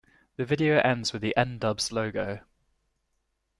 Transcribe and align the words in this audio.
The 0.37 0.45
video 0.45 0.79
ends 0.79 1.13
with 1.13 1.21
the 1.21 1.37
N-Dubz 1.37 1.91
logo. 1.91 2.39